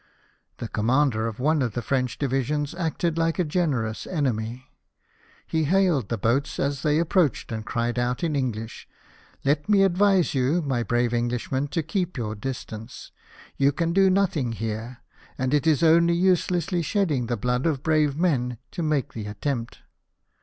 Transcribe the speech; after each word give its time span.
The 0.57 0.67
commander 0.67 1.27
of 1.27 1.39
one 1.39 1.61
of 1.61 1.73
the 1.73 1.81
French 1.83 2.17
divisions 2.17 2.73
acted 2.73 3.19
like 3.19 3.37
a 3.37 3.43
generous 3.43 4.07
enemy. 4.07 4.71
He 5.45 5.65
hailed 5.65 6.09
the 6.09 6.17
boats 6.17 6.59
as 6.59 6.81
they 6.81 6.97
approached, 6.97 7.51
and 7.51 7.63
cried 7.67 7.99
out 7.99 8.23
in 8.23 8.35
English:" 8.35 8.87
Let 9.45 9.69
me 9.69 9.83
advise 9.83 10.33
you, 10.33 10.63
my 10.63 10.81
brave 10.81 11.13
Englishmen, 11.13 11.67
to 11.67 11.83
keep 11.83 12.17
your 12.17 12.31
ATTEMPT 12.31 12.45
ON 12.45 12.49
THE 12.49 12.53
FLOTILLA 12.55 12.77
IN 12.81 12.83
BOULOGNE. 12.83 12.85
2G5 12.87 13.11
distance; 13.11 13.57
you 13.63 13.71
can 13.71 13.93
do 13.93 14.09
nothing 14.09 14.51
here, 14.53 14.97
and 15.37 15.53
it 15.53 15.67
is 15.67 15.83
only 15.83 16.15
uselessly 16.15 16.81
shedding 16.81 17.27
the 17.27 17.37
blood 17.37 17.67
of 17.67 17.83
brave 17.83 18.17
men 18.17 18.57
to 18.71 18.81
make 18.81 19.13
the 19.13 19.27
attempt." 19.27 19.81